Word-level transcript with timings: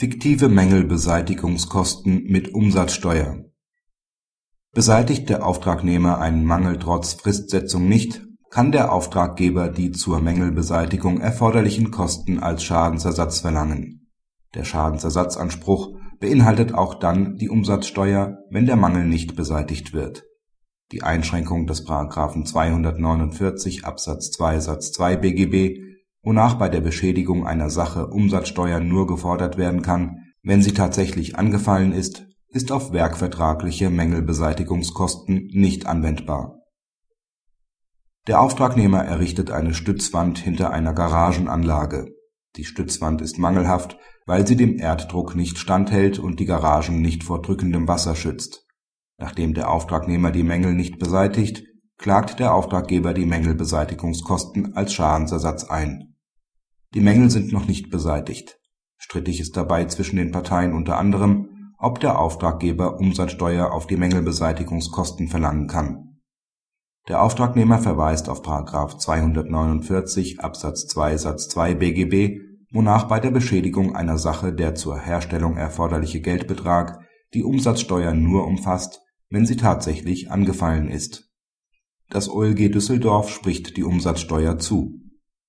Fiktive 0.00 0.48
Mängelbeseitigungskosten 0.48 2.22
mit 2.28 2.54
Umsatzsteuer 2.54 3.46
Beseitigt 4.72 5.28
der 5.28 5.44
Auftragnehmer 5.44 6.20
einen 6.20 6.44
Mangel 6.44 6.78
trotz 6.78 7.14
Fristsetzung 7.14 7.88
nicht, 7.88 8.24
kann 8.48 8.70
der 8.70 8.92
Auftraggeber 8.92 9.68
die 9.68 9.90
zur 9.90 10.20
Mängelbeseitigung 10.20 11.20
erforderlichen 11.20 11.90
Kosten 11.90 12.38
als 12.38 12.62
Schadensersatz 12.62 13.40
verlangen. 13.40 14.06
Der 14.54 14.62
Schadensersatzanspruch 14.62 15.96
beinhaltet 16.20 16.74
auch 16.74 16.94
dann 16.94 17.34
die 17.34 17.48
Umsatzsteuer, 17.48 18.38
wenn 18.50 18.66
der 18.66 18.76
Mangel 18.76 19.04
nicht 19.04 19.34
beseitigt 19.34 19.94
wird. 19.94 20.22
Die 20.92 21.02
Einschränkung 21.02 21.66
des§ 21.66 21.84
249 22.44 23.84
Absatz 23.84 24.30
2 24.30 24.60
Satz 24.60 24.92
2 24.92 25.16
BGB 25.16 25.87
wonach 26.22 26.54
bei 26.54 26.68
der 26.68 26.80
Beschädigung 26.80 27.46
einer 27.46 27.70
Sache 27.70 28.08
Umsatzsteuer 28.08 28.80
nur 28.80 29.06
gefordert 29.06 29.56
werden 29.56 29.82
kann, 29.82 30.24
wenn 30.42 30.62
sie 30.62 30.72
tatsächlich 30.72 31.36
angefallen 31.36 31.92
ist, 31.92 32.26
ist 32.48 32.72
auf 32.72 32.92
werkvertragliche 32.92 33.90
Mängelbeseitigungskosten 33.90 35.50
nicht 35.52 35.86
anwendbar. 35.86 36.58
Der 38.26 38.40
Auftragnehmer 38.40 39.04
errichtet 39.04 39.50
eine 39.50 39.74
Stützwand 39.74 40.38
hinter 40.38 40.70
einer 40.70 40.92
Garagenanlage. 40.92 42.14
Die 42.56 42.64
Stützwand 42.64 43.20
ist 43.20 43.38
mangelhaft, 43.38 43.96
weil 44.26 44.46
sie 44.46 44.56
dem 44.56 44.78
Erddruck 44.78 45.34
nicht 45.34 45.58
standhält 45.58 46.18
und 46.18 46.38
die 46.40 46.44
Garagen 46.44 47.00
nicht 47.00 47.24
vor 47.24 47.40
drückendem 47.40 47.88
Wasser 47.88 48.14
schützt. 48.14 48.66
Nachdem 49.16 49.54
der 49.54 49.70
Auftragnehmer 49.70 50.30
die 50.30 50.42
Mängel 50.42 50.74
nicht 50.74 50.98
beseitigt, 50.98 51.64
klagt 51.98 52.38
der 52.38 52.54
Auftraggeber 52.54 53.12
die 53.12 53.26
Mängelbeseitigungskosten 53.26 54.76
als 54.76 54.94
Schadensersatz 54.94 55.64
ein. 55.64 56.14
Die 56.94 57.00
Mängel 57.00 57.28
sind 57.28 57.52
noch 57.52 57.66
nicht 57.66 57.90
beseitigt. 57.90 58.60
Strittig 58.96 59.40
ist 59.40 59.56
dabei 59.56 59.84
zwischen 59.86 60.16
den 60.16 60.30
Parteien 60.30 60.72
unter 60.72 60.96
anderem, 60.96 61.72
ob 61.76 61.98
der 61.98 62.18
Auftraggeber 62.18 62.98
Umsatzsteuer 62.98 63.72
auf 63.72 63.88
die 63.88 63.96
Mängelbeseitigungskosten 63.96 65.28
verlangen 65.28 65.66
kann. 65.66 66.20
Der 67.08 67.22
Auftragnehmer 67.22 67.78
verweist 67.78 68.28
auf§ 68.28 68.42
249 68.98 70.40
Absatz 70.40 70.86
2 70.86 71.16
Satz 71.16 71.48
2 71.48 71.74
BGB, 71.74 72.40
wonach 72.72 73.04
bei 73.04 73.18
der 73.18 73.30
Beschädigung 73.30 73.96
einer 73.96 74.18
Sache 74.18 74.52
der 74.52 74.74
zur 74.74 74.98
Herstellung 74.98 75.56
erforderliche 75.56 76.20
Geldbetrag 76.20 77.00
die 77.34 77.42
Umsatzsteuer 77.42 78.14
nur 78.14 78.46
umfasst, 78.46 79.00
wenn 79.30 79.46
sie 79.46 79.56
tatsächlich 79.56 80.30
angefallen 80.30 80.88
ist 80.88 81.27
das 82.10 82.30
OLG 82.30 82.70
Düsseldorf 82.70 83.28
spricht 83.28 83.76
die 83.76 83.84
Umsatzsteuer 83.84 84.58
zu, 84.58 85.00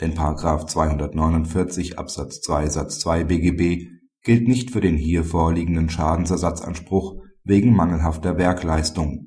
denn§ 0.00 0.14
249 0.66 1.98
Absatz 1.98 2.40
2 2.40 2.68
Satz 2.68 2.98
2 3.00 3.24
BGB 3.24 3.86
gilt 4.22 4.48
nicht 4.48 4.72
für 4.72 4.80
den 4.80 4.96
hier 4.96 5.24
vorliegenden 5.24 5.88
Schadensersatzanspruch 5.88 7.22
wegen 7.44 7.74
mangelhafter 7.74 8.36
Werkleistung. 8.36 9.26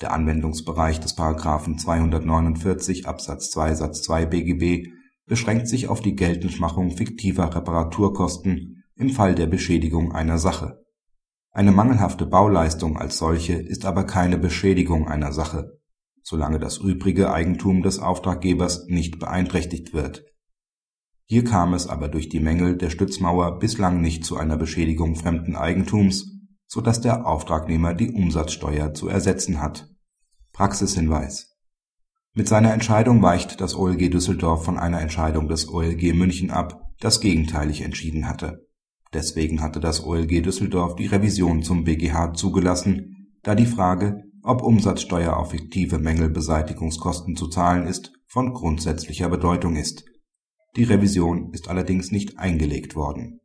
Der 0.00 0.12
Anwendungsbereich 0.12 0.98
des§ 0.98 1.16
249 1.78 3.06
Absatz 3.06 3.50
2 3.50 3.74
Satz 3.74 4.02
2 4.02 4.26
BGB 4.26 4.88
beschränkt 5.26 5.68
sich 5.68 5.88
auf 5.88 6.00
die 6.00 6.16
Geltendmachung 6.16 6.90
fiktiver 6.90 7.54
Reparaturkosten 7.54 8.82
im 8.96 9.10
Fall 9.10 9.36
der 9.36 9.46
Beschädigung 9.46 10.12
einer 10.12 10.38
Sache. 10.38 10.82
Eine 11.52 11.70
mangelhafte 11.70 12.26
Bauleistung 12.26 12.98
als 12.98 13.18
solche 13.18 13.54
ist 13.54 13.84
aber 13.84 14.02
keine 14.02 14.36
Beschädigung 14.36 15.06
einer 15.06 15.32
Sache 15.32 15.78
solange 16.24 16.58
das 16.58 16.78
übrige 16.78 17.32
Eigentum 17.32 17.82
des 17.82 17.98
Auftraggebers 18.00 18.86
nicht 18.88 19.18
beeinträchtigt 19.18 19.92
wird. 19.92 20.24
Hier 21.26 21.44
kam 21.44 21.74
es 21.74 21.86
aber 21.86 22.08
durch 22.08 22.28
die 22.28 22.40
Mängel 22.40 22.76
der 22.76 22.90
Stützmauer 22.90 23.58
bislang 23.58 24.00
nicht 24.00 24.24
zu 24.24 24.36
einer 24.36 24.56
Beschädigung 24.56 25.16
fremden 25.16 25.54
Eigentums, 25.54 26.32
so 26.66 26.80
dass 26.80 27.00
der 27.00 27.26
Auftragnehmer 27.26 27.94
die 27.94 28.10
Umsatzsteuer 28.10 28.94
zu 28.94 29.08
ersetzen 29.08 29.60
hat. 29.60 29.88
Praxishinweis 30.52 31.56
Mit 32.32 32.48
seiner 32.48 32.72
Entscheidung 32.72 33.22
weicht 33.22 33.60
das 33.60 33.76
OLG 33.76 34.10
Düsseldorf 34.10 34.64
von 34.64 34.78
einer 34.78 35.00
Entscheidung 35.00 35.48
des 35.48 35.68
OLG 35.68 36.14
München 36.14 36.50
ab, 36.50 36.90
das 37.00 37.20
gegenteilig 37.20 37.82
entschieden 37.82 38.28
hatte. 38.28 38.66
Deswegen 39.12 39.60
hatte 39.60 39.78
das 39.78 40.04
OLG 40.04 40.42
Düsseldorf 40.42 40.96
die 40.96 41.06
Revision 41.06 41.62
zum 41.62 41.84
BGH 41.84 42.32
zugelassen, 42.32 43.30
da 43.42 43.54
die 43.54 43.66
Frage 43.66 44.24
ob 44.44 44.62
Umsatzsteuer 44.62 45.36
auf 45.36 45.50
fiktive 45.50 45.98
Mängelbeseitigungskosten 45.98 47.34
zu 47.34 47.48
zahlen 47.48 47.86
ist, 47.86 48.12
von 48.26 48.52
grundsätzlicher 48.52 49.28
Bedeutung 49.28 49.76
ist. 49.76 50.04
Die 50.76 50.84
Revision 50.84 51.52
ist 51.52 51.68
allerdings 51.68 52.12
nicht 52.12 52.38
eingelegt 52.38 52.94
worden 52.94 53.40